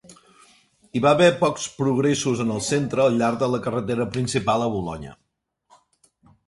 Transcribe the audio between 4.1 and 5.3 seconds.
principal a Bolonya.